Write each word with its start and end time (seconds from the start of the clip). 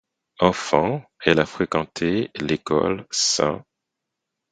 Enfant, 0.39 1.03
elle 1.23 1.39
a 1.39 1.45
fréquenté 1.45 2.31
l'école 2.33 3.05
St. 3.11 3.61